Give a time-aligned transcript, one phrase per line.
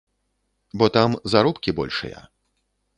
[0.81, 2.29] Бо там заробкі большыя.